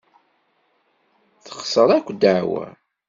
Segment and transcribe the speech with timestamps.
[1.45, 2.65] Texṣer akk ddeɛwa.